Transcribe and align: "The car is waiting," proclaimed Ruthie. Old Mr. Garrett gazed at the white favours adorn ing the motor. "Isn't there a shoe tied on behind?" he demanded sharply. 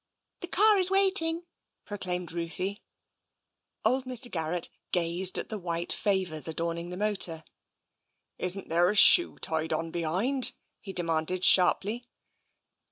"The 0.41 0.47
car 0.47 0.79
is 0.79 0.89
waiting," 0.89 1.43
proclaimed 1.85 2.31
Ruthie. 2.31 2.81
Old 3.85 4.05
Mr. 4.05 4.31
Garrett 4.31 4.67
gazed 4.91 5.37
at 5.37 5.49
the 5.49 5.59
white 5.59 5.93
favours 5.93 6.47
adorn 6.47 6.79
ing 6.79 6.89
the 6.89 6.97
motor. 6.97 7.43
"Isn't 8.39 8.67
there 8.69 8.89
a 8.89 8.95
shoe 8.95 9.37
tied 9.37 9.71
on 9.71 9.91
behind?" 9.91 10.53
he 10.79 10.91
demanded 10.91 11.43
sharply. 11.43 12.07